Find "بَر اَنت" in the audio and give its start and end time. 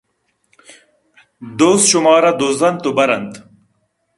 2.97-3.33